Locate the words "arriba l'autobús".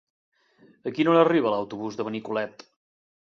1.25-1.99